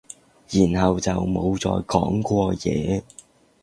[0.49, 3.03] 然後就冇再講過嘢